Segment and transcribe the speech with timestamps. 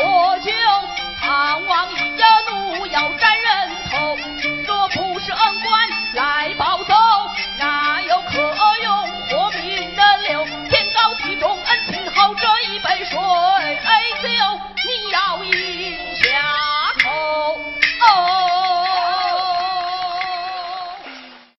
[0.00, 0.50] 我就